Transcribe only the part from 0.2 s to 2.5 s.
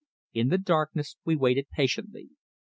In the darkness we waited patiently.